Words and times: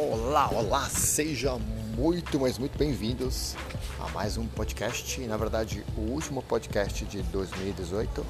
Olá, 0.00 0.48
olá, 0.52 0.88
sejam 0.88 1.58
muito, 1.58 2.38
mas 2.38 2.56
muito 2.56 2.78
bem-vindos 2.78 3.56
a 3.98 4.08
mais 4.10 4.36
um 4.36 4.46
podcast. 4.46 5.20
Na 5.22 5.36
verdade, 5.36 5.84
o 5.96 6.12
último 6.12 6.40
podcast 6.40 7.04
de 7.04 7.20
2018, 7.20 8.24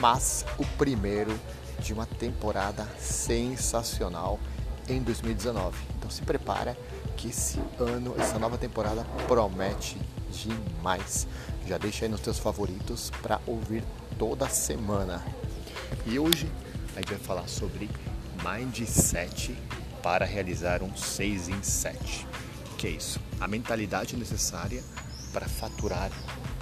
mas 0.00 0.46
o 0.58 0.64
primeiro 0.78 1.38
de 1.80 1.92
uma 1.92 2.06
temporada 2.06 2.88
sensacional 2.98 4.40
em 4.88 5.02
2019. 5.02 5.76
Então 5.98 6.08
se 6.08 6.22
prepara 6.22 6.78
que 7.14 7.28
esse 7.28 7.60
ano, 7.78 8.14
essa 8.18 8.38
nova 8.38 8.56
temporada 8.56 9.04
promete 9.28 9.98
demais. 10.30 11.26
Já 11.66 11.76
deixa 11.76 12.06
aí 12.06 12.10
nos 12.10 12.22
teus 12.22 12.38
favoritos 12.38 13.10
para 13.20 13.38
ouvir 13.46 13.84
toda 14.18 14.48
semana. 14.48 15.22
E 16.06 16.18
hoje 16.18 16.50
a 16.96 17.00
gente 17.00 17.10
vai 17.10 17.18
falar 17.18 17.48
sobre 17.48 17.90
mindset 18.42 19.54
para 20.02 20.24
realizar 20.24 20.82
um 20.82 20.94
6 20.96 21.48
em 21.48 21.62
7. 21.62 22.26
Que 22.76 22.88
é 22.88 22.90
isso? 22.90 23.20
A 23.40 23.46
mentalidade 23.46 24.16
necessária 24.16 24.82
para 25.32 25.48
faturar 25.48 26.10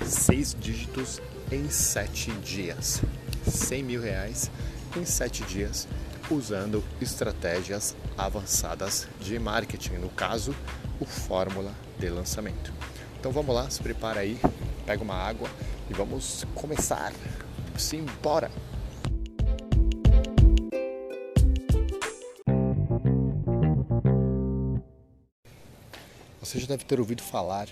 seis 0.05 0.55
dígitos 0.59 1.21
em 1.51 1.69
sete 1.69 2.31
dias. 2.33 3.03
100 3.49 3.83
mil 3.83 4.03
reais 4.03 4.51
em 4.97 5.05
sete 5.05 5.43
dias 5.45 5.89
usando 6.31 6.85
estratégias 7.01 7.97
avançadas 8.17 9.09
de 9.21 9.39
marketing, 9.39 9.95
no 9.95 10.09
caso, 10.11 10.55
o 11.01 11.05
fórmula 11.05 11.73
de 11.99 12.09
lançamento. 12.09 12.73
Então 13.19 13.33
vamos 13.33 13.55
lá, 13.55 13.69
se 13.69 13.83
prepara 13.83 14.21
aí, 14.21 14.39
pega 14.87 15.03
uma 15.03 15.15
água 15.15 15.49
e 15.89 15.93
vamos 15.93 16.47
começar. 16.55 17.13
Simbora! 17.77 18.51
Você 26.51 26.59
já 26.59 26.67
deve 26.67 26.85
ter 26.85 26.99
ouvido 26.99 27.23
falar: 27.23 27.69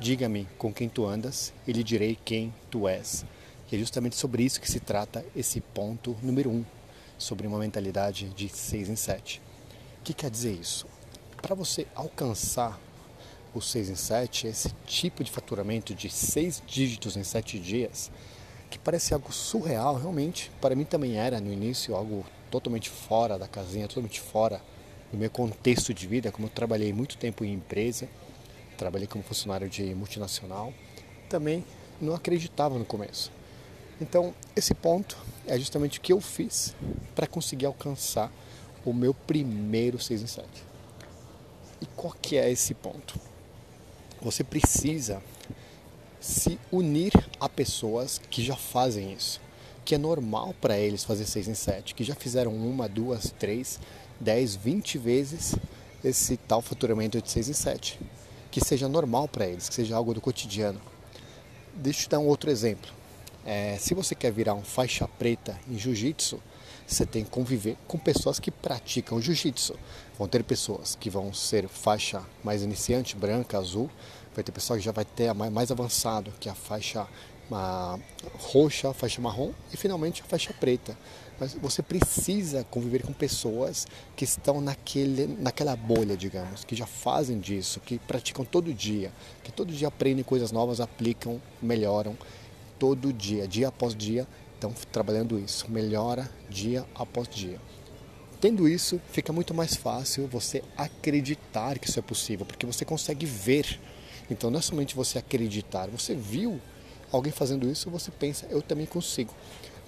diga-me 0.00 0.48
com 0.56 0.72
quem 0.72 0.88
tu 0.88 1.04
andas, 1.04 1.52
e 1.66 1.72
lhe 1.72 1.84
direi 1.84 2.16
quem 2.24 2.50
tu 2.70 2.88
és. 2.88 3.26
E 3.70 3.76
é 3.76 3.78
justamente 3.78 4.16
sobre 4.16 4.42
isso 4.42 4.58
que 4.58 4.70
se 4.70 4.80
trata 4.80 5.22
esse 5.36 5.60
ponto 5.60 6.16
número 6.22 6.48
um, 6.48 6.64
sobre 7.18 7.46
uma 7.46 7.58
mentalidade 7.58 8.30
de 8.30 8.48
6 8.48 8.88
em 8.88 8.96
7. 8.96 9.42
O 10.00 10.02
que 10.02 10.14
quer 10.14 10.30
dizer 10.30 10.52
isso? 10.54 10.86
Para 11.42 11.54
você 11.54 11.86
alcançar 11.94 12.80
o 13.52 13.60
6 13.60 13.90
em 13.90 13.96
7, 13.96 14.46
esse 14.46 14.70
tipo 14.86 15.22
de 15.22 15.30
faturamento 15.30 15.94
de 15.94 16.08
6 16.08 16.62
dígitos 16.66 17.18
em 17.18 17.24
7 17.24 17.58
dias, 17.58 18.10
que 18.70 18.78
parece 18.78 19.12
algo 19.12 19.30
surreal, 19.30 19.96
realmente, 19.96 20.50
para 20.58 20.74
mim 20.74 20.84
também 20.84 21.18
era 21.18 21.38
no 21.38 21.52
início 21.52 21.94
algo 21.94 22.24
totalmente 22.50 22.88
fora 22.88 23.38
da 23.38 23.46
casinha, 23.46 23.86
totalmente 23.86 24.22
fora 24.22 24.62
do 25.12 25.18
meu 25.18 25.30
contexto 25.30 25.92
de 25.92 26.06
vida, 26.06 26.32
como 26.32 26.46
eu 26.46 26.50
trabalhei 26.50 26.92
muito 26.92 27.18
tempo 27.18 27.44
em 27.44 27.52
empresa, 27.52 28.08
trabalhei 28.78 29.06
como 29.06 29.22
funcionário 29.22 29.68
de 29.68 29.94
multinacional, 29.94 30.72
também 31.28 31.64
não 32.00 32.14
acreditava 32.14 32.78
no 32.78 32.84
começo. 32.84 33.30
Então, 34.00 34.34
esse 34.56 34.74
ponto 34.74 35.16
é 35.46 35.58
justamente 35.58 35.98
o 35.98 36.02
que 36.02 36.12
eu 36.12 36.20
fiz 36.20 36.74
para 37.14 37.26
conseguir 37.26 37.66
alcançar 37.66 38.32
o 38.84 38.92
meu 38.92 39.14
primeiro 39.14 40.00
6 40.00 40.22
em 40.22 40.26
7. 40.26 40.48
E 41.80 41.86
qual 41.94 42.14
que 42.20 42.36
é 42.36 42.50
esse 42.50 42.74
ponto? 42.74 43.20
Você 44.20 44.42
precisa 44.42 45.22
se 46.20 46.58
unir 46.70 47.12
a 47.38 47.48
pessoas 47.48 48.20
que 48.30 48.42
já 48.42 48.56
fazem 48.56 49.12
isso, 49.12 49.40
que 49.84 49.94
é 49.94 49.98
normal 49.98 50.54
para 50.60 50.78
eles 50.78 51.04
fazer 51.04 51.26
6 51.26 51.48
em 51.48 51.54
7, 51.54 51.94
que 51.94 52.04
já 52.04 52.14
fizeram 52.14 52.54
uma, 52.54 52.88
duas, 52.88 53.34
três, 53.38 53.80
10, 54.20 54.56
20 54.56 54.98
vezes 54.98 55.54
esse 56.04 56.36
tal 56.36 56.60
faturamento 56.60 57.20
de 57.20 57.30
6 57.30 57.48
em 57.48 57.52
7. 57.52 58.00
Que 58.50 58.60
seja 58.60 58.88
normal 58.88 59.28
para 59.28 59.46
eles, 59.46 59.68
que 59.68 59.74
seja 59.74 59.96
algo 59.96 60.12
do 60.12 60.20
cotidiano. 60.20 60.80
Deixa 61.74 62.00
eu 62.00 62.02
te 62.04 62.08
dar 62.10 62.18
um 62.18 62.26
outro 62.26 62.50
exemplo. 62.50 62.90
É, 63.44 63.76
se 63.78 63.94
você 63.94 64.14
quer 64.14 64.30
virar 64.30 64.54
um 64.54 64.62
faixa 64.62 65.08
preta 65.08 65.58
em 65.68 65.78
jiu-jitsu, 65.78 66.40
você 66.86 67.06
tem 67.06 67.24
que 67.24 67.30
conviver 67.30 67.76
com 67.88 67.98
pessoas 67.98 68.38
que 68.38 68.50
praticam 68.50 69.20
jiu-jitsu. 69.20 69.74
Vão 70.18 70.28
ter 70.28 70.44
pessoas 70.44 70.94
que 70.94 71.08
vão 71.08 71.32
ser 71.32 71.66
faixa 71.68 72.22
mais 72.44 72.62
iniciante, 72.62 73.16
branca, 73.16 73.58
azul. 73.58 73.90
Vai 74.34 74.44
ter 74.44 74.52
pessoa 74.52 74.78
que 74.78 74.84
já 74.84 74.92
vai 74.92 75.04
ter 75.04 75.28
a 75.28 75.34
mais 75.34 75.70
avançado, 75.70 76.32
que 76.38 76.48
é 76.48 76.52
a 76.52 76.54
faixa 76.54 77.06
uma 77.48 77.98
roxa, 78.38 78.90
a 78.90 78.94
faixa 78.94 79.20
marrom 79.20 79.52
e 79.72 79.76
finalmente 79.76 80.22
a 80.22 80.24
faixa 80.24 80.52
preta. 80.52 80.96
Mas 81.38 81.54
você 81.54 81.82
precisa 81.82 82.64
conviver 82.70 83.02
com 83.02 83.12
pessoas 83.12 83.86
que 84.14 84.24
estão 84.24 84.60
naquele, 84.60 85.26
naquela 85.26 85.74
bolha, 85.74 86.16
digamos, 86.16 86.64
que 86.64 86.76
já 86.76 86.86
fazem 86.86 87.40
disso, 87.40 87.80
que 87.80 87.98
praticam 87.98 88.44
todo 88.44 88.72
dia, 88.72 89.12
que 89.42 89.50
todo 89.50 89.72
dia 89.72 89.88
aprendem 89.88 90.22
coisas 90.22 90.52
novas, 90.52 90.80
aplicam, 90.80 91.40
melhoram 91.60 92.16
todo 92.78 93.12
dia, 93.12 93.46
dia 93.46 93.68
após 93.68 93.94
dia, 93.94 94.26
estão 94.54 94.72
trabalhando 94.92 95.38
isso, 95.38 95.70
melhora 95.70 96.30
dia 96.48 96.84
após 96.94 97.28
dia. 97.28 97.60
Tendo 98.40 98.68
isso, 98.68 99.00
fica 99.12 99.32
muito 99.32 99.54
mais 99.54 99.76
fácil 99.76 100.26
você 100.26 100.64
acreditar 100.76 101.78
que 101.78 101.88
isso 101.88 101.98
é 101.98 102.02
possível, 102.02 102.44
porque 102.44 102.66
você 102.66 102.84
consegue 102.84 103.24
ver. 103.24 103.78
Então 104.28 104.50
não 104.50 104.58
é 104.58 104.62
somente 104.62 104.96
você 104.96 105.18
acreditar, 105.18 105.88
você 105.88 106.14
viu 106.14 106.60
alguém 107.12 107.32
fazendo 107.32 107.70
isso, 107.70 107.90
você 107.90 108.10
pensa, 108.10 108.46
eu 108.50 108.62
também 108.62 108.86
consigo. 108.86 109.32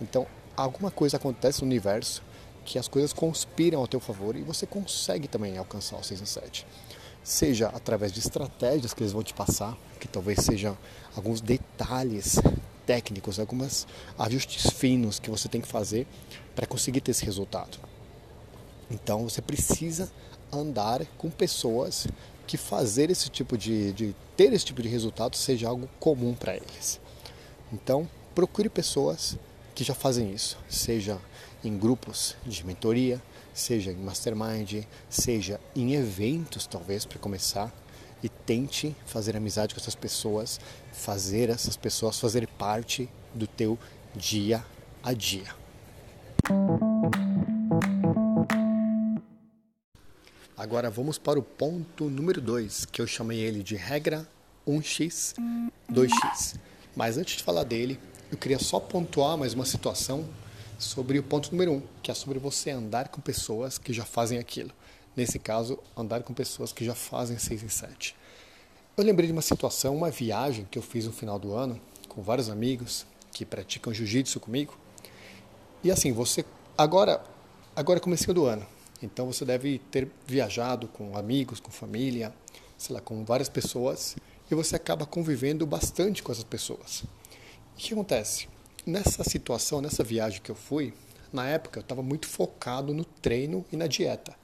Então, 0.00 0.26
alguma 0.56 0.90
coisa 0.90 1.16
acontece 1.16 1.62
no 1.62 1.66
universo 1.66 2.22
que 2.64 2.78
as 2.78 2.88
coisas 2.88 3.12
conspiram 3.12 3.80
ao 3.80 3.86
teu 3.86 4.00
favor 4.00 4.36
e 4.36 4.42
você 4.42 4.66
consegue 4.66 5.28
também 5.28 5.58
alcançar 5.58 5.96
o 5.96 6.04
6 6.04 6.20
em 6.20 6.26
7. 6.26 6.66
Seja 7.22 7.68
através 7.68 8.12
de 8.12 8.20
estratégias 8.20 8.94
que 8.94 9.02
eles 9.02 9.12
vão 9.12 9.22
te 9.22 9.34
passar, 9.34 9.76
que 9.98 10.06
talvez 10.06 10.40
sejam 10.40 10.76
alguns 11.16 11.40
detalhes 11.40 12.38
técnicos, 12.86 13.38
alguns 13.38 13.86
ajustes 14.18 14.70
finos 14.70 15.18
que 15.18 15.30
você 15.30 15.48
tem 15.48 15.60
que 15.60 15.68
fazer 15.68 16.06
para 16.54 16.66
conseguir 16.66 17.00
ter 17.00 17.12
esse 17.12 17.24
resultado. 17.24 17.78
Então 18.90 19.24
você 19.28 19.40
precisa 19.40 20.10
andar 20.52 21.04
com 21.18 21.30
pessoas 21.30 22.06
que 22.46 22.56
fazer 22.56 23.10
esse 23.10 23.28
tipo 23.30 23.56
de, 23.56 23.92
de 23.92 24.14
ter 24.36 24.52
esse 24.52 24.66
tipo 24.66 24.82
de 24.82 24.88
resultado 24.88 25.36
seja 25.36 25.68
algo 25.68 25.88
comum 25.98 26.34
para 26.34 26.56
eles. 26.56 27.00
Então, 27.72 28.08
procure 28.34 28.68
pessoas 28.68 29.36
que 29.74 29.84
já 29.84 29.94
fazem 29.94 30.32
isso, 30.32 30.56
seja 30.68 31.18
em 31.64 31.76
grupos 31.76 32.36
de 32.46 32.64
mentoria, 32.64 33.20
seja 33.52 33.90
em 33.90 33.96
mastermind, 33.96 34.84
seja 35.08 35.60
em 35.74 35.94
eventos, 35.94 36.66
talvez, 36.66 37.04
para 37.04 37.18
começar, 37.18 37.72
e 38.22 38.28
tente 38.28 38.96
fazer 39.04 39.36
amizade 39.36 39.74
com 39.74 39.80
essas 39.80 39.94
pessoas, 39.94 40.58
fazer 40.92 41.50
essas 41.50 41.76
pessoas 41.76 42.18
fazer 42.18 42.46
parte 42.46 43.08
do 43.34 43.46
teu 43.46 43.78
dia 44.14 44.64
a 45.02 45.12
dia. 45.12 45.54
Agora 50.56 50.88
vamos 50.88 51.18
para 51.18 51.38
o 51.38 51.42
ponto 51.42 52.08
número 52.08 52.40
2, 52.40 52.86
que 52.86 53.02
eu 53.02 53.06
chamei 53.06 53.40
ele 53.40 53.62
de 53.62 53.76
regra 53.76 54.26
1x, 54.66 55.34
2x. 55.92 56.58
Mas 56.96 57.18
antes 57.18 57.36
de 57.36 57.42
falar 57.42 57.64
dele, 57.64 57.98
eu 58.30 58.38
queria 58.38 58.58
só 58.58 58.78
pontuar 58.78 59.36
mais 59.36 59.52
uma 59.52 59.64
situação 59.64 60.28
sobre 60.78 61.18
o 61.18 61.22
ponto 61.22 61.50
número 61.50 61.72
um, 61.72 61.82
que 62.02 62.10
é 62.10 62.14
sobre 62.14 62.38
você 62.38 62.70
andar 62.70 63.08
com 63.08 63.20
pessoas 63.20 63.78
que 63.78 63.92
já 63.92 64.04
fazem 64.04 64.38
aquilo. 64.38 64.70
Nesse 65.16 65.38
caso, 65.38 65.78
andar 65.96 66.22
com 66.22 66.32
pessoas 66.32 66.72
que 66.72 66.84
já 66.84 66.94
fazem 66.94 67.38
6 67.38 67.64
em 67.64 67.68
7. 67.68 68.16
Eu 68.96 69.04
lembrei 69.04 69.26
de 69.26 69.32
uma 69.32 69.42
situação, 69.42 69.96
uma 69.96 70.10
viagem 70.10 70.66
que 70.70 70.78
eu 70.78 70.82
fiz 70.82 71.06
no 71.06 71.12
final 71.12 71.38
do 71.38 71.52
ano 71.52 71.80
com 72.08 72.22
vários 72.22 72.48
amigos 72.48 73.04
que 73.32 73.44
praticam 73.44 73.92
jiu-jitsu 73.92 74.38
comigo. 74.38 74.76
E 75.82 75.90
assim, 75.90 76.12
você 76.12 76.44
agora 76.78 77.20
agora 77.74 77.98
é 77.98 78.00
começo 78.00 78.32
do 78.32 78.44
ano. 78.46 78.64
Então 79.02 79.26
você 79.26 79.44
deve 79.44 79.80
ter 79.90 80.08
viajado 80.26 80.86
com 80.88 81.16
amigos, 81.16 81.58
com 81.58 81.70
família, 81.70 82.32
sei 82.78 82.94
lá, 82.94 83.00
com 83.00 83.24
várias 83.24 83.48
pessoas 83.48 84.16
e 84.50 84.54
você 84.54 84.76
acaba 84.76 85.06
convivendo 85.06 85.66
bastante 85.66 86.22
com 86.22 86.32
essas 86.32 86.44
pessoas. 86.44 87.02
O 87.02 87.76
que 87.76 87.92
acontece? 87.92 88.48
Nessa 88.86 89.24
situação, 89.24 89.80
nessa 89.80 90.04
viagem 90.04 90.40
que 90.42 90.50
eu 90.50 90.54
fui, 90.54 90.92
na 91.32 91.48
época 91.48 91.80
eu 91.80 91.82
estava 91.82 92.02
muito 92.02 92.28
focado 92.28 92.94
no 92.94 93.04
treino 93.04 93.64
e 93.72 93.76
na 93.76 93.86
dieta. 93.86 94.34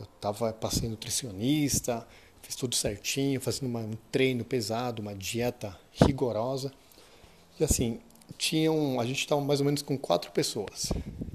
Eu 0.00 0.06
tava, 0.20 0.52
passei 0.52 0.88
nutricionista, 0.88 2.06
fiz 2.42 2.56
tudo 2.56 2.74
certinho, 2.74 3.40
fazendo 3.40 3.66
uma, 3.66 3.80
um 3.80 3.96
treino 4.10 4.44
pesado, 4.44 5.00
uma 5.00 5.14
dieta 5.14 5.78
rigorosa. 5.92 6.72
E 7.58 7.64
assim, 7.64 8.00
tinham, 8.36 8.98
a 8.98 9.06
gente 9.06 9.20
estava 9.20 9.40
mais 9.40 9.60
ou 9.60 9.66
menos 9.66 9.82
com 9.82 9.96
quatro 9.96 10.32
pessoas. 10.32 10.92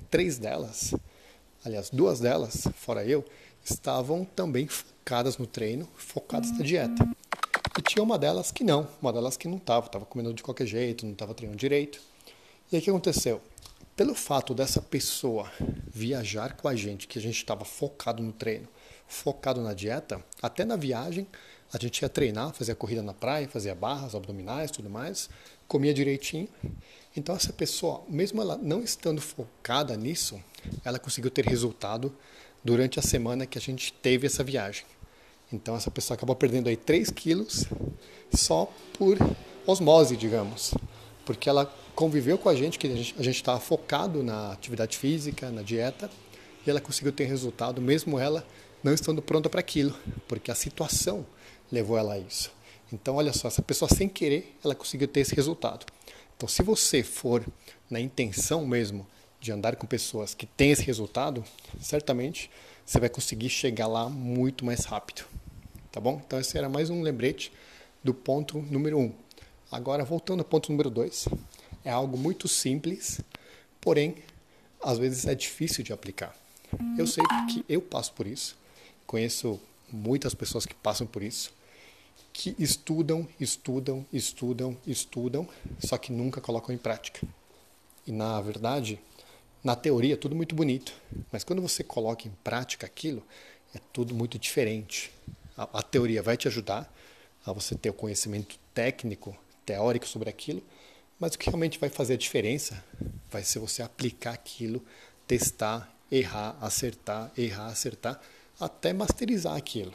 Três 0.10 0.38
delas, 0.38 0.94
aliás, 1.64 1.90
duas 1.90 2.20
delas, 2.20 2.68
fora 2.76 3.06
eu, 3.06 3.24
estavam 3.64 4.26
também 4.26 4.68
focadas 4.68 5.38
no 5.38 5.46
treino, 5.48 5.88
focadas 5.96 6.52
na 6.52 6.64
dieta. 6.64 7.08
E 7.80 7.82
tinha 7.82 8.04
uma 8.04 8.20
delas 8.20 8.52
que 8.52 8.62
não, 8.62 8.86
uma 9.02 9.14
delas 9.14 9.38
que 9.38 9.48
não 9.48 9.56
estava, 9.56 9.86
estava 9.86 10.06
comendo 10.06 10.34
de 10.34 10.44
qualquer 10.44 10.68
jeito, 10.68 11.06
não 11.06 11.14
estava 11.14 11.34
treinando 11.34 11.58
direito. 11.58 12.02
E 12.70 12.76
aí 12.76 12.82
o 12.82 12.84
que 12.84 12.90
aconteceu? 12.90 13.42
Pelo 13.96 14.14
fato 14.14 14.54
dessa 14.54 14.82
pessoa 14.82 15.50
viajar 15.88 16.58
com 16.58 16.68
a 16.68 16.76
gente, 16.76 17.08
que 17.08 17.18
a 17.18 17.22
gente 17.22 17.38
estava 17.38 17.64
focado 17.64 18.22
no 18.22 18.34
treino, 18.34 18.68
focado 19.08 19.62
na 19.62 19.74
dieta, 19.74 20.22
até 20.42 20.66
na 20.66 20.76
viagem, 20.76 21.26
a 21.72 21.78
gente 21.78 22.02
ia 22.02 22.10
treinar, 22.10 22.54
fazia 22.54 22.76
corrida 22.76 23.02
na 23.02 23.14
praia, 23.14 23.48
fazia 23.48 23.74
barras, 23.74 24.14
abdominais, 24.14 24.72
tudo 24.72 24.90
mais, 24.90 25.30
comia 25.66 25.94
direitinho. 25.94 26.50
Então 27.16 27.34
essa 27.34 27.54
pessoa, 27.54 28.04
mesmo 28.10 28.42
ela 28.42 28.58
não 28.58 28.84
estando 28.84 29.22
focada 29.22 29.96
nisso, 29.96 30.38
ela 30.84 31.00
conseguiu 31.00 31.32
ter 31.32 31.46
resultado 31.46 32.14
durante 32.62 33.00
a 33.00 33.02
semana 33.02 33.46
que 33.46 33.58
a 33.58 33.62
gente 33.62 33.94
teve 33.94 34.28
essa 34.28 34.44
viagem. 34.44 34.84
Então 35.52 35.76
essa 35.76 35.90
pessoa 35.90 36.16
acabou 36.16 36.36
perdendo 36.36 36.70
aí 36.70 36.78
3 36.78 37.10
quilos 37.10 37.66
só 38.32 38.72
por 38.98 39.18
osmose, 39.66 40.16
digamos. 40.16 40.74
Porque 41.26 41.50
ela 41.50 41.66
conviveu 41.96 42.38
com 42.38 42.50
a 42.50 42.56
gente, 42.56 42.80
que 42.80 42.88
a 42.88 43.24
gente 43.24 43.30
estava 43.30 43.60
focado 43.60 44.24
na 44.24 44.54
atividade 44.54 44.98
física, 44.98 45.52
na 45.52 45.62
dieta, 45.62 46.10
e 46.66 46.70
ela 46.70 46.82
conseguiu 46.82 47.12
ter 47.12 47.26
resultado, 47.26 47.82
mesmo 47.82 48.18
ela 48.18 48.46
não 48.84 48.94
estando 48.94 49.22
pronta 49.22 49.50
para 49.50 49.60
aquilo, 49.60 49.96
porque 50.28 50.50
a 50.50 50.56
situação 50.56 51.26
levou 51.72 51.98
ela 51.98 52.14
a 52.14 52.20
isso. 52.20 52.52
Então, 52.92 53.16
olha 53.16 53.34
só, 53.34 53.48
essa 53.48 53.62
pessoa 53.62 53.90
sem 53.90 54.10
querer, 54.10 54.56
ela 54.64 54.74
conseguiu 54.74 55.08
ter 55.08 55.20
esse 55.20 55.36
resultado. 55.36 55.86
Então, 56.36 56.50
se 56.50 56.64
você 56.64 57.04
for 57.04 57.46
na 57.90 58.00
intenção 58.00 58.66
mesmo 58.66 59.06
de 59.40 59.52
andar 59.52 59.76
com 59.76 59.86
pessoas 59.86 60.34
que 60.34 60.46
têm 60.46 60.72
esse 60.72 60.84
resultado, 60.84 61.44
certamente 61.80 62.50
você 62.86 63.00
vai 63.00 63.10
conseguir 63.10 63.50
chegar 63.50 63.88
lá 63.88 64.10
muito 64.10 64.66
mais 64.66 64.86
rápido. 64.86 65.26
Tá 66.00 66.02
bom? 66.02 66.22
Então, 66.26 66.40
esse 66.40 66.58
era 66.58 66.70
mais 66.70 66.90
um 66.90 67.02
lembrete 67.02 67.52
do 68.02 68.14
ponto 68.14 68.60
número 68.60 68.98
um. 68.98 69.12
Agora, 69.70 70.06
voltando 70.06 70.40
ao 70.40 70.46
ponto 70.46 70.72
número 70.72 70.90
dois, 70.90 71.28
é 71.84 71.92
algo 71.92 72.18
muito 72.18 72.48
simples, 72.48 73.20
porém, 73.82 74.16
às 74.82 74.98
vezes 74.98 75.26
é 75.26 75.36
difícil 75.36 75.84
de 75.84 75.92
aplicar. 75.92 76.34
Eu 76.98 77.06
sei 77.06 77.22
porque 77.28 77.66
eu 77.68 77.82
passo 77.82 78.14
por 78.14 78.28
isso, 78.28 78.56
conheço 79.06 79.60
muitas 79.92 80.34
pessoas 80.34 80.66
que 80.66 80.74
passam 80.74 81.06
por 81.06 81.22
isso 81.22 81.52
que 82.32 82.56
estudam, 82.58 83.28
estudam, 83.38 84.06
estudam, 84.14 84.78
estudam, 84.88 85.50
só 85.80 85.98
que 85.98 86.14
nunca 86.14 86.40
colocam 86.40 86.74
em 86.74 86.78
prática. 86.78 87.28
E 88.08 88.14
na 88.14 88.40
verdade, 88.40 88.98
na 89.62 89.76
teoria 89.76 90.14
é 90.14 90.18
tudo 90.18 90.34
muito 90.34 90.56
bonito, 90.56 90.94
mas 91.30 91.44
quando 91.44 91.62
você 91.62 91.84
coloca 91.84 92.26
em 92.26 92.32
prática 92.42 92.86
aquilo, 92.86 93.22
é 93.76 93.80
tudo 93.92 94.16
muito 94.16 94.40
diferente. 94.40 95.12
A, 95.60 95.80
a 95.80 95.84
teoria 95.84 96.24
vai 96.24 96.38
te 96.38 96.48
ajudar 96.48 96.90
a 97.46 97.52
você 97.52 97.76
ter 97.76 97.90
o 97.90 97.94
conhecimento 97.94 98.58
técnico, 98.74 99.36
teórico 99.66 100.08
sobre 100.08 100.30
aquilo, 100.30 100.64
mas 101.20 101.34
o 101.34 101.38
que 101.38 101.50
realmente 101.50 101.78
vai 101.78 101.90
fazer 101.90 102.14
a 102.14 102.18
diferença 102.18 102.82
vai 103.30 103.44
ser 103.44 103.60
você 103.60 103.82
aplicar 103.82 104.32
aquilo, 104.32 104.82
testar, 105.28 105.94
errar, 106.10 106.58
acertar, 106.62 107.30
errar, 107.38 107.68
acertar, 107.68 108.22
até 108.58 108.94
masterizar 108.94 109.58
aquilo. 109.58 109.92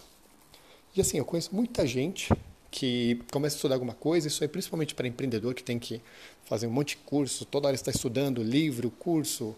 E 0.94 1.00
assim, 1.00 1.16
eu 1.16 1.24
conheço 1.24 1.54
muita 1.54 1.86
gente 1.86 2.30
que 2.70 3.22
começa 3.32 3.56
a 3.56 3.58
estudar 3.58 3.76
alguma 3.76 3.94
coisa, 3.94 4.28
isso 4.28 4.44
é 4.44 4.48
principalmente 4.48 4.94
para 4.94 5.08
empreendedor 5.08 5.54
que 5.54 5.62
tem 5.62 5.78
que 5.78 6.02
fazer 6.44 6.66
um 6.66 6.70
monte 6.70 6.90
de 6.90 6.96
curso, 6.98 7.46
toda 7.46 7.68
hora 7.68 7.74
está 7.74 7.90
estudando 7.90 8.42
livro, 8.42 8.90
curso, 8.90 9.56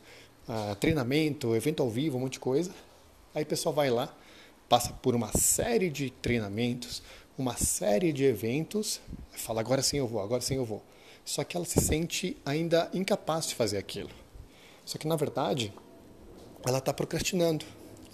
uh, 0.49 0.76
treinamento, 0.79 1.56
evento 1.56 1.82
ao 1.82 1.91
vivo, 1.91 2.17
um 2.17 2.20
monte 2.20 2.35
de 2.35 2.41
coisa. 2.41 2.70
Aí 3.35 3.43
o 3.43 3.47
pessoal 3.47 3.75
vai 3.75 3.91
lá, 3.91 4.14
passa 4.69 4.93
por 4.93 5.15
uma 5.15 5.33
série 5.33 5.91
de 5.91 6.11
treinamentos, 6.11 7.03
uma 7.39 7.57
série 7.57 8.13
de 8.13 8.25
eventos, 8.25 9.01
fala 9.33 9.61
agora 9.61 9.83
sim 9.83 9.99
eu 9.99 10.07
vou, 10.07 10.21
agora 10.21 10.41
sim 10.41 10.57
eu 10.57 10.65
vou. 10.65 10.83
Só 11.25 11.45
que 11.45 11.57
ela 11.57 11.67
se 11.67 11.81
sente 11.81 12.37
ainda 12.45 12.89
incapaz 12.95 13.49
de 13.49 13.55
fazer 13.55 13.79
aquilo. 13.79 14.11
Só 14.85 14.97
que 14.97 15.07
na 15.07 15.17
verdade, 15.17 15.73
ela 16.65 16.79
está 16.79 16.93
procrastinando. 16.93 17.65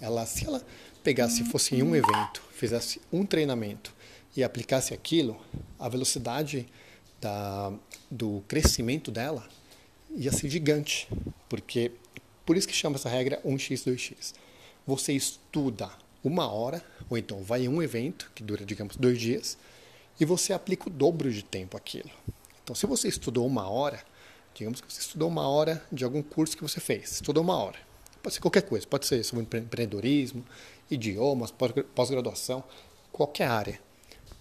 Ela, 0.01 0.25
se 0.25 0.45
ela 0.45 0.61
pegasse, 1.03 1.43
fosse 1.45 1.75
em 1.75 1.83
um 1.83 1.95
evento, 1.95 2.41
fizesse 2.51 2.99
um 3.11 3.25
treinamento 3.25 3.93
e 4.35 4.43
aplicasse 4.43 4.93
aquilo, 4.93 5.39
a 5.79 5.87
velocidade 5.87 6.67
da, 7.21 7.71
do 8.09 8.43
crescimento 8.47 9.11
dela 9.11 9.47
ia 10.09 10.31
ser 10.31 10.49
gigante. 10.49 11.07
Porque, 11.47 11.91
por 12.45 12.57
isso 12.57 12.67
que 12.67 12.73
chama 12.73 12.95
essa 12.95 13.09
regra 13.09 13.39
1x, 13.45 13.85
2x. 13.85 14.33
Você 14.85 15.13
estuda 15.13 15.89
uma 16.23 16.51
hora, 16.51 16.83
ou 17.09 17.17
então 17.17 17.43
vai 17.43 17.63
em 17.63 17.67
um 17.67 17.81
evento, 17.81 18.31
que 18.33 18.43
dura, 18.43 18.65
digamos, 18.65 18.95
dois 18.95 19.19
dias, 19.19 19.57
e 20.19 20.25
você 20.25 20.53
aplica 20.53 20.87
o 20.87 20.91
dobro 20.91 21.31
de 21.31 21.43
tempo 21.43 21.75
aquilo. 21.75 22.09
Então, 22.63 22.75
se 22.75 22.85
você 22.85 23.07
estudou 23.07 23.45
uma 23.45 23.69
hora, 23.69 24.01
digamos 24.53 24.79
que 24.79 24.91
você 24.91 25.01
estudou 25.01 25.27
uma 25.27 25.47
hora 25.47 25.83
de 25.91 26.03
algum 26.03 26.21
curso 26.21 26.55
que 26.55 26.63
você 26.63 26.79
fez, 26.79 27.13
estudou 27.13 27.43
uma 27.43 27.57
hora. 27.57 27.77
Pode 28.21 28.35
ser 28.35 28.41
qualquer 28.41 28.61
coisa, 28.61 28.87
pode 28.87 29.05
ser 29.05 29.21
sobre 29.23 29.43
empreendedorismo, 29.43 30.45
idiomas, 30.89 31.51
pós-graduação, 31.93 32.63
qualquer 33.11 33.47
área. 33.47 33.79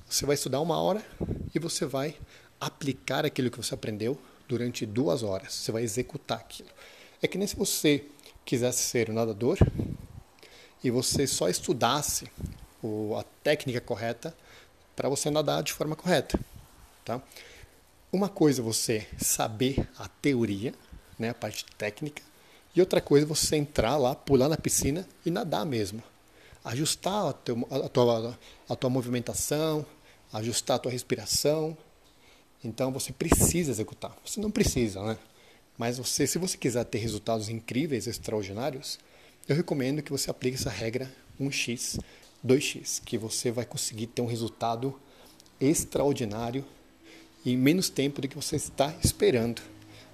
Você 0.09 0.25
vai 0.25 0.35
estudar 0.35 0.61
uma 0.61 0.81
hora 0.81 1.05
e 1.53 1.59
você 1.59 1.85
vai 1.85 2.17
aplicar 2.61 3.27
aquilo 3.27 3.51
que 3.51 3.57
você 3.57 3.75
aprendeu 3.75 4.17
durante 4.47 4.87
duas 4.87 5.23
horas. 5.25 5.55
Você 5.55 5.73
vai 5.73 5.83
executar 5.83 6.39
aquilo. 6.39 6.69
É 7.21 7.27
que 7.27 7.37
nem 7.37 7.47
se 7.47 7.57
você 7.57 8.05
quisesse 8.45 8.85
ser 8.85 9.11
um 9.11 9.15
nadador 9.15 9.59
e 10.83 10.91
você 10.91 11.27
só 11.27 11.49
estudasse 11.49 12.31
a 13.19 13.25
técnica 13.43 13.81
correta 13.81 14.35
para 14.97 15.09
você 15.09 15.31
nadar 15.31 15.63
de 15.63 15.73
forma 15.73 15.95
correta. 15.95 16.39
Tá? 17.05 17.21
Uma 18.13 18.29
coisa 18.29 18.61
é 18.61 18.65
você 18.65 19.07
saber 19.19 19.89
a 19.99 20.09
teoria, 20.09 20.75
né, 21.19 21.31
a 21.31 21.35
parte 21.35 21.65
técnica, 21.79 22.23
e 22.75 22.81
outra 22.81 23.01
coisa 23.01 23.27
é 23.27 23.29
você 23.29 23.57
entrar 23.57 23.97
lá, 23.97 24.15
pular 24.15 24.49
na 24.49 24.57
piscina 24.57 25.07
e 25.25 25.31
nadar 25.31 25.65
mesmo 25.65 26.03
ajustar 26.65 27.29
a, 27.29 27.33
teu, 27.33 27.67
a, 27.71 27.89
tua, 27.89 28.39
a 28.69 28.77
tua 28.77 28.91
movimentação, 28.91 29.85
ajustar 30.33 30.77
a 30.77 30.79
tua 30.79 30.93
respiração. 30.93 31.77
Então 32.65 32.93
você 32.93 33.13
precisa 33.13 33.71
executar. 33.71 34.17
Você 34.25 34.41
não 34.41 34.51
precisa, 34.51 35.03
né? 35.03 35.19
Mas 35.77 35.99
você, 35.99 36.27
se 36.27 36.39
você 36.39 36.57
quiser 36.57 36.85
ter 36.85 36.99
resultados 36.99 37.49
incríveis, 37.49 38.07
extraordinários, 38.07 38.99
eu 39.49 39.57
recomendo 39.57 40.03
que 40.03 40.11
você 40.11 40.31
aplique 40.31 40.57
essa 40.57 40.71
regra 40.71 41.13
1x, 41.41 41.99
2x, 42.47 43.03
que 43.05 43.19
você 43.19 43.51
vai 43.51 43.65
conseguir 43.65 44.07
ter 44.07 44.23
um 44.23 44.27
resultado 44.27 44.99
extraordinário 45.61 46.65
em 47.45 47.57
menos 47.57 47.89
tempo 47.89 48.21
do 48.21 48.29
que 48.29 48.37
você 48.37 48.57
está 48.57 48.95
esperando. 49.03 49.61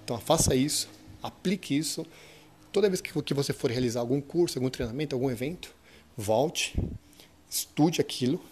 Então 0.05 0.19
faça 0.19 0.55
isso, 0.55 0.89
aplique 1.23 1.77
isso. 1.77 2.07
Toda 2.73 2.89
vez 2.89 3.01
que 3.01 3.35
você 3.35 3.53
for 3.53 3.71
realizar 3.71 4.01
algum 4.01 4.21
curso, 4.21 4.59
algum 4.59 4.71
treinamento, 4.71 5.15
algum 5.15 5.31
evento, 5.31 5.75
volte, 6.17 6.79
estude 7.49 8.01
aquilo 8.01 8.43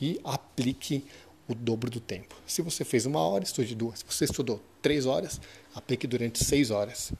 e 0.00 0.20
aplique 0.24 1.04
o 1.46 1.54
dobro 1.54 1.90
do 1.90 2.00
tempo. 2.00 2.34
Se 2.46 2.62
você 2.62 2.84
fez 2.84 3.04
uma 3.04 3.20
hora, 3.20 3.44
estude 3.44 3.74
duas. 3.74 3.98
Se 3.98 4.04
você 4.08 4.24
estudou 4.24 4.62
três 4.80 5.06
horas, 5.06 5.40
aplique 5.74 6.06
durante 6.06 6.42
seis 6.42 6.70
horas. 6.70 7.12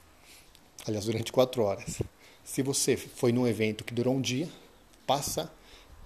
Aliás, 0.87 1.05
durante 1.05 1.31
quatro 1.31 1.63
horas. 1.63 1.99
Se 2.45 2.61
você 2.61 2.95
foi 2.95 3.33
num 3.33 3.45
evento 3.45 3.83
que 3.83 3.93
durou 3.93 4.15
um 4.15 4.21
dia, 4.21 4.47
passa 5.05 5.51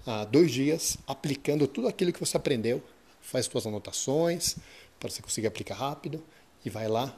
ah, 0.04 0.24
dois 0.24 0.50
dias 0.50 0.98
aplicando 1.06 1.68
tudo 1.68 1.86
aquilo 1.86 2.12
que 2.12 2.18
você 2.18 2.36
aprendeu. 2.36 2.82
Faz 3.20 3.46
suas 3.46 3.66
anotações 3.66 4.56
para 4.98 5.08
você 5.08 5.22
conseguir 5.22 5.46
aplicar 5.46 5.76
rápido 5.76 6.20
e 6.64 6.70
vai 6.70 6.88
lá 6.88 7.14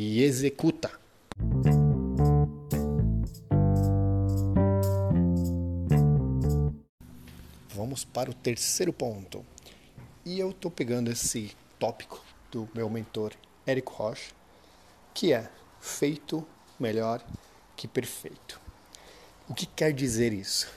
e 0.00 0.22
executa. 0.22 0.92
vamos 7.96 8.04
para 8.04 8.30
o 8.30 8.34
terceiro 8.34 8.92
ponto. 8.92 9.42
E 10.22 10.38
eu 10.38 10.50
estou 10.50 10.70
pegando 10.70 11.10
esse 11.10 11.56
tópico 11.78 12.22
do 12.50 12.68
meu 12.74 12.90
mentor 12.90 13.32
Eric 13.66 13.90
Rocha, 13.90 14.32
que 15.14 15.32
é 15.32 15.48
feito 15.80 16.46
melhor 16.78 17.24
que 17.74 17.88
perfeito. 17.88 18.65
O 19.48 19.54
que 19.54 19.64
quer 19.64 19.92
dizer 19.92 20.32
isso? 20.32 20.68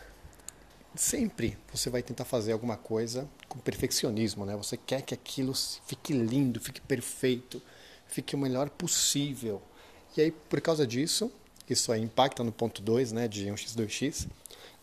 Sempre 0.95 1.57
você 1.73 1.89
vai 1.89 2.03
tentar 2.03 2.23
fazer 2.23 2.51
alguma 2.51 2.77
coisa 2.77 3.27
com 3.47 3.57
perfeccionismo, 3.57 4.45
né? 4.45 4.55
Você 4.55 4.77
quer 4.77 5.01
que 5.01 5.11
aquilo 5.11 5.53
fique 5.87 6.13
lindo, 6.13 6.59
fique 6.59 6.79
perfeito, 6.79 7.59
fique 8.07 8.35
o 8.35 8.37
melhor 8.37 8.69
possível. 8.69 9.59
E 10.15 10.21
aí, 10.21 10.31
por 10.31 10.61
causa 10.61 10.85
disso, 10.85 11.31
isso 11.67 11.91
aí 11.91 12.01
impacta 12.01 12.43
no 12.43 12.51
ponto 12.51 12.79
2, 12.79 13.11
né, 13.11 13.27
de 13.27 13.47
1x, 13.47 13.75
2x, 13.75 14.27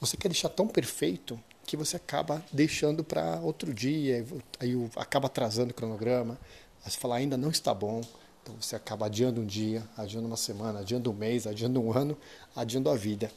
você 0.00 0.16
quer 0.16 0.28
deixar 0.28 0.48
tão 0.48 0.66
perfeito 0.66 1.38
que 1.64 1.76
você 1.76 1.96
acaba 1.96 2.44
deixando 2.52 3.04
para 3.04 3.38
outro 3.40 3.72
dia, 3.72 4.26
aí 4.58 4.74
acaba 4.96 5.26
atrasando 5.26 5.70
o 5.70 5.74
cronograma, 5.74 6.38
você 6.84 6.98
fala, 6.98 7.16
ainda 7.16 7.36
não 7.36 7.50
está 7.50 7.74
bom, 7.74 8.00
então 8.42 8.54
você 8.60 8.74
acaba 8.74 9.06
adiando 9.06 9.40
um 9.40 9.46
dia, 9.46 9.82
adiando 9.96 10.26
uma 10.26 10.36
semana, 10.36 10.80
adiando 10.80 11.10
um 11.10 11.14
mês, 11.14 11.46
adiando 11.46 11.80
um 11.80 11.92
ano, 11.92 12.16
adiando 12.54 12.90
a 12.90 12.96
vida. 12.96 13.30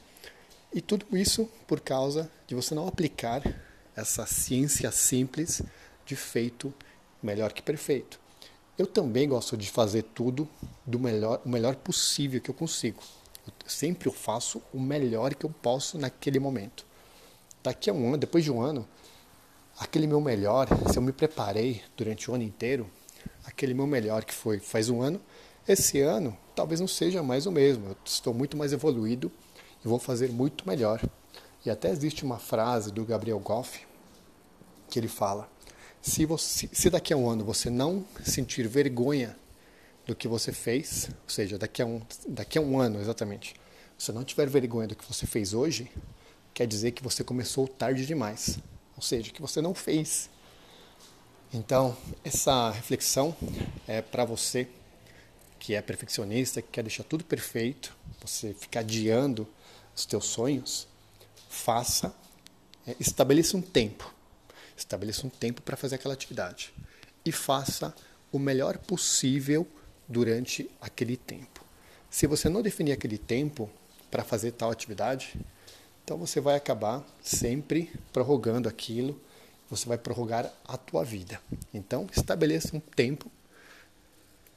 E 0.72 0.82
tudo 0.82 1.18
isso 1.18 1.50
por 1.68 1.80
causa 1.80 2.30
de 2.46 2.54
você 2.54 2.76
não 2.76 2.88
aplicar 2.88 3.42
essa 3.96 4.26
ciência 4.26 4.92
simples 4.92 5.64
de 6.06 6.16
feito 6.16 6.74
melhor 7.24 7.54
que 7.54 7.62
perfeito. 7.62 8.20
Eu 8.78 8.86
também 8.86 9.28
gosto 9.28 9.58
de 9.58 9.70
fazer 9.70 10.04
tudo 10.04 10.48
do 10.86 11.00
melhor, 11.00 11.42
o 11.44 11.50
melhor 11.50 11.76
possível 11.76 12.40
que 12.40 12.50
eu 12.50 12.56
consigo. 12.56 13.02
Eu 13.46 13.54
sempre 13.68 14.08
eu 14.08 14.14
faço 14.14 14.62
o 14.72 14.80
melhor 14.80 15.34
que 15.34 15.46
eu 15.46 15.50
posso 15.50 15.98
naquele 15.98 16.40
momento. 16.40 16.86
daqui 17.64 17.90
a 17.90 17.94
um 17.94 18.08
ano, 18.08 18.18
depois 18.18 18.44
de 18.44 18.52
um 18.52 18.62
ano, 18.62 18.88
aquele 19.78 20.08
meu 20.08 20.22
melhor, 20.22 20.68
se 20.90 20.98
eu 20.98 21.02
me 21.02 21.12
preparei 21.12 21.82
durante 21.98 22.30
o 22.30 22.36
ano 22.36 22.44
inteiro, 22.44 22.90
aquele 23.44 23.74
meu 23.74 23.88
melhor 23.88 24.24
que 24.24 24.34
foi 24.34 24.60
faz 24.60 24.88
um 24.90 25.02
ano, 25.02 25.20
esse 25.68 26.00
ano 26.00 26.38
talvez 26.56 26.80
não 26.80 26.88
seja 26.88 27.22
mais 27.22 27.46
o 27.46 27.52
mesmo. 27.52 27.88
Eu 27.88 27.98
estou 28.06 28.34
muito 28.34 28.56
mais 28.56 28.72
evoluído 28.72 29.32
e 29.84 29.88
vou 29.88 30.00
fazer 30.00 30.30
muito 30.30 30.68
melhor. 30.68 31.02
E 31.66 31.70
até 31.70 31.90
existe 31.90 32.24
uma 32.24 32.40
frase 32.40 32.92
do 32.92 33.06
Gabriel 33.06 33.40
Goff 33.40 33.86
que 34.90 35.00
ele 35.00 35.08
fala: 35.08 35.50
se, 36.02 36.26
você, 36.26 36.70
se 36.72 36.90
daqui 36.90 37.14
a 37.14 37.18
um 37.18 37.30
ano 37.30 37.44
você 37.44 37.70
não 37.70 38.06
sentir 38.24 38.68
vergonha 38.68 39.36
do 40.06 40.16
que 40.16 40.28
você 40.28 40.52
fez, 40.52 41.10
ou 41.24 41.30
seja, 41.30 41.58
daqui 41.58 41.82
a 41.82 41.86
um, 41.86 42.02
daqui 42.28 42.58
a 42.58 42.62
um 42.62 42.80
ano 42.80 43.00
exatamente, 43.00 43.54
você 43.98 44.12
não 44.12 44.24
tiver 44.24 44.48
vergonha 44.48 44.88
do 44.88 44.96
que 44.96 45.06
você 45.06 45.28
fez 45.28 45.54
hoje, 45.54 45.92
quer 46.54 46.66
dizer 46.66 46.92
que 46.92 47.04
você 47.04 47.24
começou 47.24 47.68
tarde 47.68 48.06
demais, 48.06 48.58
ou 48.96 49.04
seja, 49.04 49.32
que 49.32 49.42
você 49.42 49.62
não 49.62 49.74
fez. 49.74 50.30
Então, 51.54 51.96
essa 52.24 52.70
reflexão 52.70 53.36
é 53.88 54.02
para 54.02 54.24
você 54.24 54.68
que 55.60 55.76
é 55.76 55.82
perfeccionista, 55.82 56.62
que 56.62 56.70
quer 56.70 56.84
deixar 56.84 57.04
tudo 57.04 57.24
perfeito, 57.24 57.96
você 58.22 58.54
ficar 58.54 58.80
adiando 58.80 59.48
os 60.00 60.06
teus 60.06 60.26
sonhos, 60.26 60.88
faça, 61.50 62.14
é, 62.88 62.96
estabeleça 63.00 63.58
um 63.58 63.62
tempo. 63.62 64.14
Estabeleça 64.76 65.28
um 65.28 65.30
tempo 65.30 65.62
para 65.62 65.76
fazer 65.76 65.96
aquela 65.96 66.14
atividade 66.14 66.74
e 67.26 67.32
faça 67.32 67.94
o 68.32 68.40
melhor 68.40 68.78
possível 68.78 69.68
durante 70.08 70.70
aquele 70.80 71.18
tempo. 71.18 71.66
Se 72.10 72.26
você 72.26 72.48
não 72.48 72.62
definir 72.62 72.94
aquele 72.94 73.18
tempo 73.18 73.70
para 74.10 74.24
fazer 74.24 74.54
tal 74.54 74.72
atividade, 74.72 75.36
então 76.04 76.18
você 76.18 76.40
vai 76.40 76.56
acabar 76.56 77.06
sempre 77.22 77.92
prorrogando 78.14 78.70
aquilo, 78.70 79.20
você 79.70 79.86
vai 79.86 79.98
prorrogar 79.98 80.52
a 80.66 80.78
tua 80.78 81.04
vida. 81.04 81.40
Então, 81.74 82.08
estabeleça 82.16 82.76
um 82.76 82.80
tempo 82.80 83.30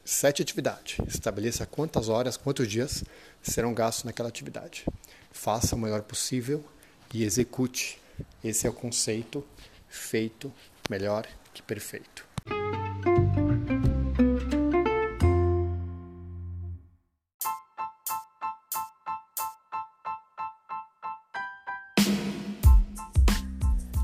Sete 0.04 0.42
atividades. 0.42 0.98
Estabeleça 1.06 1.64
quantas 1.64 2.08
horas, 2.08 2.36
quantos 2.36 2.68
dias 2.68 3.04
serão 3.40 3.72
gastos 3.72 4.04
naquela 4.04 4.28
atividade. 4.28 4.84
Faça 5.32 5.74
o 5.74 5.78
melhor 5.78 6.02
possível 6.02 6.62
e 7.12 7.24
execute. 7.24 7.98
Esse 8.44 8.66
é 8.66 8.70
o 8.70 8.72
conceito 8.72 9.44
feito 9.88 10.52
melhor 10.88 11.26
que 11.52 11.62
perfeito. 11.62 12.26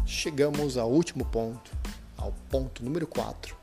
Chegamos 0.07 0.77
ao 0.77 0.91
último 0.91 1.25
ponto, 1.25 1.71
ao 2.17 2.33
ponto 2.51 2.85
número 2.85 3.07
4, 3.07 3.57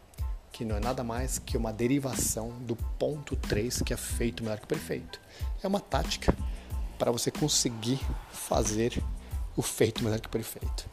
que 0.51 0.63
não 0.63 0.77
é 0.77 0.79
nada 0.79 1.03
mais 1.03 1.37
que 1.37 1.57
uma 1.57 1.73
derivação 1.73 2.49
do 2.61 2.75
ponto 2.75 3.35
3, 3.35 3.81
que 3.81 3.93
é 3.93 3.97
feito 3.97 4.43
melhor 4.43 4.59
que 4.59 4.67
perfeito. 4.67 5.19
É 5.61 5.67
uma 5.67 5.79
tática 5.79 6.33
para 6.97 7.11
você 7.11 7.31
conseguir 7.31 7.99
fazer 8.31 9.01
o 9.55 9.61
feito 9.61 10.03
melhor 10.03 10.19
que 10.19 10.29
perfeito. 10.29 10.89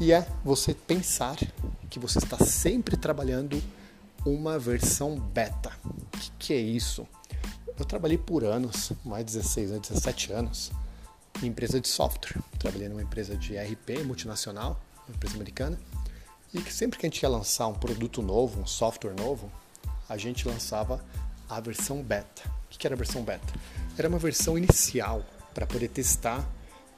E 0.00 0.12
é 0.12 0.26
você 0.44 0.72
pensar 0.74 1.36
que 1.88 1.98
você 1.98 2.18
está 2.18 2.38
sempre 2.38 2.96
trabalhando 2.96 3.62
uma 4.24 4.58
versão 4.58 5.18
beta. 5.18 5.72
O 5.84 6.18
que, 6.18 6.30
que 6.38 6.54
é 6.54 6.58
isso? 6.58 7.06
Eu 7.78 7.84
trabalhei 7.84 8.18
por 8.18 8.44
anos, 8.44 8.92
mais 9.04 9.24
de 9.24 9.32
16 9.32 9.70
anos, 9.72 9.88
17 9.88 10.32
anos, 10.32 10.72
em 11.42 11.46
empresa 11.46 11.80
de 11.80 11.88
software. 11.88 12.40
Trabalhei 12.58 12.88
numa 12.88 13.02
empresa 13.02 13.36
de 13.36 13.56
RP 13.56 14.04
multinacional, 14.04 14.80
uma 15.06 15.16
empresa 15.16 15.34
americana 15.36 15.78
e 16.52 16.60
que 16.60 16.72
sempre 16.72 16.98
que 16.98 17.06
a 17.06 17.08
gente 17.08 17.22
ia 17.22 17.28
lançar 17.28 17.66
um 17.68 17.74
produto 17.74 18.22
novo, 18.22 18.60
um 18.60 18.66
software 18.66 19.14
novo, 19.14 19.50
a 20.08 20.16
gente 20.16 20.46
lançava 20.48 21.04
a 21.48 21.60
versão 21.60 22.02
beta. 22.02 22.42
O 22.72 22.78
que 22.78 22.86
era 22.86 22.94
a 22.94 22.98
versão 22.98 23.22
beta? 23.22 23.52
Era 23.98 24.08
uma 24.08 24.18
versão 24.18 24.56
inicial 24.56 25.24
para 25.52 25.66
poder 25.66 25.88
testar, 25.88 26.48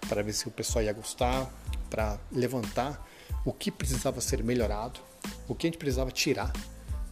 para 0.09 0.23
ver 0.23 0.33
se 0.33 0.47
o 0.47 0.51
pessoal 0.51 0.85
ia 0.85 0.93
gostar, 0.93 1.51
para 1.91 2.19
levantar 2.31 3.09
o 3.45 3.53
que 3.53 3.71
precisava 3.71 4.21
ser 4.21 4.43
melhorado, 4.43 5.01
o 5.49 5.55
que 5.55 5.67
a 5.67 5.69
gente 5.69 5.79
precisava 5.79 6.11
tirar, 6.11 6.53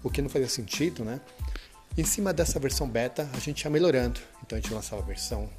o 0.03 0.11
que 0.11 0.23
não 0.23 0.29
fazia 0.29 0.49
sentido, 0.49 1.05
né? 1.05 1.21
Em 1.97 2.05
cima 2.05 2.33
dessa 2.33 2.59
versão 2.61 2.89
beta, 2.89 3.29
a 3.33 3.39
gente 3.39 3.63
ia 3.63 3.71
melhorando. 3.71 4.21
Então 4.43 4.57
a 4.57 4.61
gente 4.61 4.73
lançava 4.73 5.03
a 5.03 5.05
versão 5.05 5.51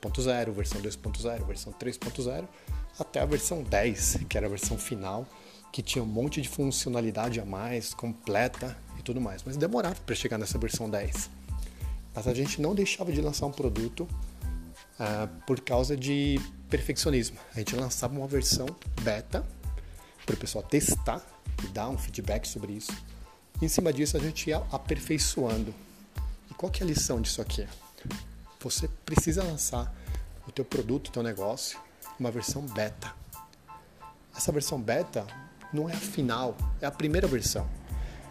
1.0, 0.00 0.52
versão 0.52 0.80
2.0, 0.80 1.46
versão 1.46 1.72
3.0, 1.72 2.48
até 2.98 3.20
a 3.20 3.26
versão 3.26 3.62
10, 3.62 4.20
que 4.28 4.36
era 4.36 4.46
a 4.46 4.50
versão 4.50 4.78
final, 4.78 5.26
que 5.72 5.82
tinha 5.82 6.02
um 6.02 6.06
monte 6.06 6.40
de 6.40 6.48
funcionalidade 6.48 7.38
a 7.38 7.44
mais, 7.44 7.92
completa 7.92 8.76
e 8.98 9.02
tudo 9.02 9.20
mais. 9.20 9.42
Mas 9.44 9.56
demorava 9.56 9.96
para 10.06 10.14
chegar 10.14 10.38
nessa 10.38 10.58
versão 10.58 10.88
10. 10.88 11.30
Mas 12.16 12.26
a 12.26 12.32
gente 12.32 12.62
não 12.62 12.74
deixava 12.74 13.12
de 13.12 13.20
lançar 13.20 13.44
um 13.44 13.52
produto 13.52 14.08
uh, 14.98 15.28
por 15.46 15.60
causa 15.60 15.94
de 15.94 16.40
perfeccionismo. 16.70 17.36
A 17.54 17.58
gente 17.58 17.76
lançava 17.76 18.14
uma 18.14 18.26
versão 18.26 18.66
beta 19.02 19.44
para 20.24 20.34
o 20.34 20.38
pessoal 20.38 20.64
testar 20.64 21.20
e 21.62 21.66
dar 21.68 21.90
um 21.90 21.98
feedback 21.98 22.48
sobre 22.48 22.72
isso. 22.72 22.92
E 23.60 23.66
em 23.66 23.68
cima 23.68 23.92
disso 23.92 24.16
a 24.16 24.20
gente 24.20 24.48
ia 24.48 24.56
aperfeiçoando. 24.72 25.74
E 26.50 26.54
qual 26.54 26.72
que 26.72 26.82
é 26.82 26.86
a 26.86 26.88
lição 26.88 27.20
disso 27.20 27.42
aqui? 27.42 27.68
Você 28.60 28.88
precisa 29.04 29.42
lançar 29.42 29.94
o 30.48 30.52
teu 30.52 30.64
produto, 30.64 31.08
o 31.08 31.10
teu 31.10 31.22
negócio, 31.22 31.78
uma 32.18 32.30
versão 32.30 32.62
beta. 32.62 33.14
Essa 34.34 34.50
versão 34.50 34.80
beta 34.80 35.26
não 35.70 35.88
é 35.88 35.92
a 35.92 35.98
final, 35.98 36.56
é 36.80 36.86
a 36.86 36.90
primeira 36.90 37.26
versão. 37.26 37.68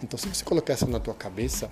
Então, 0.01 0.17
se 0.17 0.27
você 0.27 0.43
colocar 0.43 0.73
isso 0.73 0.87
na 0.87 0.99
tua 0.99 1.13
cabeça, 1.13 1.69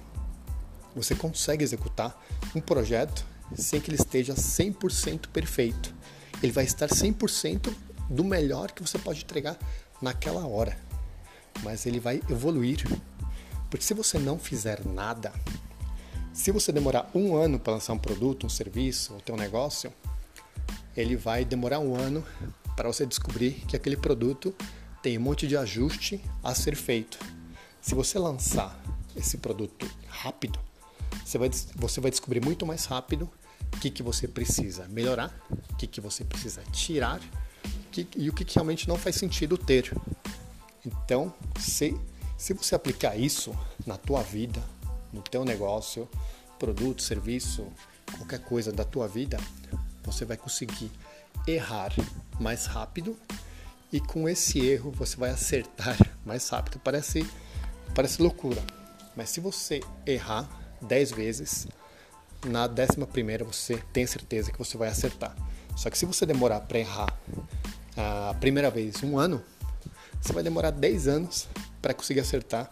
você 0.95 1.15
consegue 1.15 1.63
executar 1.63 2.19
um 2.55 2.61
projeto 2.61 3.25
sem 3.55 3.79
que 3.79 3.89
ele 3.89 3.97
esteja 3.97 4.33
100% 4.33 5.27
perfeito. 5.27 5.93
Ele 6.41 6.51
vai 6.51 6.63
estar 6.63 6.87
100% 6.87 7.73
do 8.09 8.23
melhor 8.23 8.71
que 8.71 8.81
você 8.81 8.97
pode 8.97 9.23
entregar 9.23 9.57
naquela 10.01 10.45
hora. 10.45 10.77
Mas 11.61 11.85
ele 11.85 11.99
vai 11.99 12.21
evoluir. 12.29 12.83
Porque 13.69 13.85
se 13.85 13.93
você 13.93 14.19
não 14.19 14.37
fizer 14.37 14.85
nada, 14.85 15.31
se 16.33 16.51
você 16.51 16.71
demorar 16.71 17.09
um 17.13 17.35
ano 17.35 17.59
para 17.59 17.73
lançar 17.73 17.93
um 17.93 17.99
produto, 17.99 18.45
um 18.45 18.49
serviço, 18.49 19.13
o 19.13 19.21
teu 19.21 19.37
negócio, 19.37 19.93
ele 20.95 21.15
vai 21.15 21.45
demorar 21.45 21.79
um 21.79 21.95
ano 21.95 22.23
para 22.75 22.91
você 22.91 23.05
descobrir 23.05 23.51
que 23.67 23.75
aquele 23.75 23.97
produto 23.97 24.53
tem 25.01 25.17
um 25.17 25.21
monte 25.21 25.47
de 25.47 25.55
ajuste 25.55 26.23
a 26.43 26.55
ser 26.55 26.75
feito. 26.75 27.19
Se 27.81 27.93
você 27.93 28.17
lançar 28.17 28.79
esse 29.15 29.37
produto 29.37 29.89
rápido, 30.07 30.59
você 31.23 31.37
vai, 31.37 31.49
você 31.75 32.01
vai 32.01 32.11
descobrir 32.11 32.43
muito 32.43 32.65
mais 32.65 32.85
rápido 32.85 33.29
o 33.73 33.79
que, 33.79 33.89
que 33.89 34.03
você 34.03 34.27
precisa 34.27 34.87
melhorar, 34.87 35.33
o 35.71 35.75
que, 35.75 35.87
que 35.87 35.99
você 35.99 36.23
precisa 36.23 36.61
tirar 36.71 37.19
que, 37.91 38.07
e 38.15 38.29
o 38.29 38.33
que, 38.33 38.43
que 38.43 38.55
realmente 38.55 38.87
não 38.87 38.97
faz 38.97 39.15
sentido 39.15 39.57
ter. 39.57 39.91
Então, 40.85 41.33
se, 41.59 41.95
se 42.37 42.53
você 42.53 42.75
aplicar 42.75 43.15
isso 43.15 43.55
na 43.85 43.97
tua 43.97 44.21
vida, 44.21 44.61
no 45.11 45.21
teu 45.21 45.45
negócio, 45.45 46.09
produto, 46.57 47.01
serviço, 47.01 47.67
qualquer 48.17 48.39
coisa 48.39 48.71
da 48.71 48.83
tua 48.83 49.07
vida, 49.07 49.37
você 50.03 50.25
vai 50.25 50.37
conseguir 50.37 50.91
errar 51.47 51.91
mais 52.39 52.65
rápido 52.65 53.17
e 53.91 53.99
com 53.99 54.27
esse 54.27 54.59
erro 54.59 54.91
você 54.91 55.15
vai 55.15 55.29
acertar 55.29 55.97
mais 56.25 56.49
rápido. 56.49 56.79
Parece, 56.79 57.25
parece 57.93 58.21
loucura, 58.21 58.63
mas 59.15 59.29
se 59.29 59.39
você 59.39 59.81
errar 60.05 60.62
10 60.83 61.11
vezes, 61.11 61.67
na 62.45 62.67
décima 62.67 63.07
primeira 63.07 63.43
você 63.43 63.81
tem 63.91 64.05
certeza 64.05 64.51
que 64.51 64.57
você 64.57 64.77
vai 64.77 64.89
acertar. 64.89 65.35
Só 65.75 65.89
que 65.89 65.97
se 65.97 66.05
você 66.05 66.25
demorar 66.25 66.61
para 66.61 66.79
errar 66.79 67.19
a 67.97 68.33
primeira 68.35 68.69
vez 68.69 69.01
um 69.03 69.17
ano, 69.17 69.43
você 70.21 70.33
vai 70.33 70.43
demorar 70.43 70.71
10 70.71 71.07
anos 71.07 71.47
para 71.81 71.93
conseguir 71.93 72.21
acertar 72.21 72.71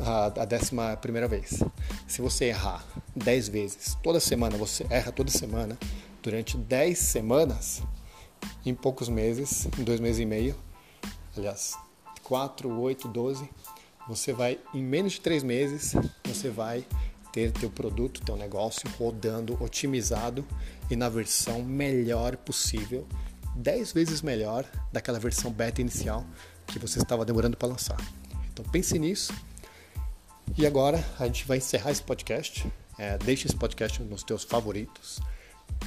a, 0.00 0.26
a 0.26 0.44
décima 0.44 0.96
primeira 0.96 1.28
vez. 1.28 1.62
Se 2.06 2.20
você 2.20 2.46
errar 2.46 2.84
10 3.14 3.48
vezes, 3.48 3.96
toda 4.02 4.20
semana, 4.20 4.56
você 4.56 4.86
erra 4.90 5.12
toda 5.12 5.30
semana, 5.30 5.78
durante 6.22 6.56
10 6.56 6.98
semanas, 6.98 7.82
em 8.64 8.74
poucos 8.74 9.08
meses, 9.08 9.68
em 9.78 9.84
dois 9.84 10.00
meses 10.00 10.20
e 10.20 10.26
meio, 10.26 10.56
aliás, 11.36 11.76
4, 12.22 12.68
8, 12.68 13.08
12, 13.08 13.48
você 14.08 14.32
vai, 14.32 14.58
em 14.74 14.82
menos 14.82 15.14
de 15.14 15.20
três 15.20 15.42
meses, 15.42 15.94
você 16.24 16.48
vai 16.50 16.84
ter 17.36 17.52
teu 17.52 17.68
produto, 17.68 18.22
teu 18.22 18.34
negócio 18.34 18.88
rodando, 18.98 19.62
otimizado 19.62 20.42
e 20.90 20.96
na 20.96 21.06
versão 21.06 21.62
melhor 21.62 22.34
possível, 22.34 23.06
10 23.54 23.92
vezes 23.92 24.22
melhor 24.22 24.64
daquela 24.90 25.20
versão 25.20 25.52
beta 25.52 25.82
inicial 25.82 26.24
que 26.66 26.78
você 26.78 26.98
estava 26.98 27.26
demorando 27.26 27.54
para 27.54 27.68
lançar. 27.68 27.98
Então 28.50 28.64
pense 28.64 28.98
nisso. 28.98 29.34
E 30.56 30.66
agora 30.66 31.04
a 31.18 31.26
gente 31.26 31.46
vai 31.46 31.58
encerrar 31.58 31.90
esse 31.90 32.02
podcast. 32.02 32.66
É, 32.98 33.18
esse 33.30 33.54
podcast 33.54 34.02
nos 34.02 34.22
teus 34.22 34.42
favoritos. 34.42 35.20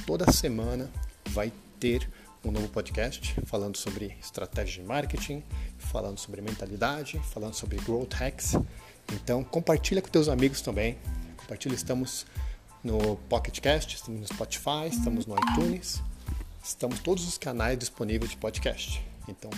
Toda 0.06 0.30
semana 0.30 0.88
vai 1.30 1.52
ter 1.80 2.08
um 2.44 2.52
novo 2.52 2.68
podcast 2.68 3.34
falando 3.44 3.76
sobre 3.76 4.16
estratégia 4.20 4.82
de 4.82 4.88
marketing, 4.88 5.42
falando 5.78 6.18
sobre 6.18 6.40
mentalidade, 6.40 7.20
falando 7.32 7.54
sobre 7.54 7.76
growth 7.78 8.12
hacks. 8.12 8.52
Então 9.12 9.42
compartilha 9.42 10.00
com 10.00 10.08
teus 10.08 10.28
amigos 10.28 10.60
também. 10.60 10.96
Compartilha, 11.50 11.74
estamos 11.74 12.26
no 12.84 13.16
Pocket 13.28 13.58
Cast, 13.58 13.96
estamos 13.96 14.20
no 14.20 14.26
Spotify, 14.28 14.86
estamos 14.88 15.26
no 15.26 15.34
iTunes, 15.34 16.00
estamos 16.62 17.00
todos 17.00 17.26
os 17.26 17.36
canais 17.36 17.76
disponíveis 17.76 18.30
de 18.30 18.36
podcast. 18.36 19.04
Então 19.26 19.50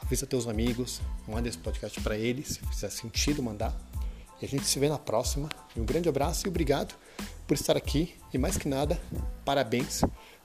avisa 0.00 0.28
teus 0.28 0.46
amigos, 0.46 1.00
manda 1.26 1.48
esse 1.48 1.58
podcast 1.58 2.00
para 2.02 2.16
eles, 2.16 2.50
se 2.50 2.60
fizer 2.60 2.88
sentido 2.88 3.42
mandar. 3.42 3.76
E 4.40 4.44
a 4.44 4.48
gente 4.48 4.64
se 4.64 4.78
vê 4.78 4.88
na 4.88 4.96
próxima. 4.96 5.48
Um 5.76 5.84
grande 5.84 6.08
abraço 6.08 6.46
e 6.46 6.48
obrigado 6.48 6.94
por 7.48 7.54
estar 7.54 7.76
aqui. 7.76 8.14
E 8.32 8.38
mais 8.38 8.56
que 8.56 8.68
nada, 8.68 8.96
parabéns 9.44 10.02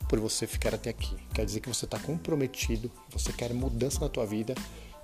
por 0.10 0.20
você 0.20 0.48
ficar 0.48 0.74
até 0.74 0.90
aqui. 0.90 1.16
Quer 1.36 1.46
dizer 1.46 1.60
que 1.60 1.70
você 1.70 1.86
está 1.86 2.00
comprometido, 2.00 2.92
você 3.12 3.32
quer 3.32 3.54
mudança 3.54 4.00
na 4.00 4.10
tua 4.10 4.26
vida 4.26 4.56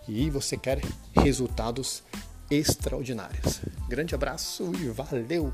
e 0.08 0.32
você 0.32 0.58
quer 0.58 0.82
resultados 1.15 2.01
extraordinários. 2.50 3.62
Grande 3.88 4.15
abraço 4.15 4.72
e 4.82 4.89
valeu! 4.89 5.54